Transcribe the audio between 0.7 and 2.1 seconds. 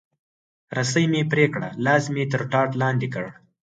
رسۍ مې پرې کړه، لاس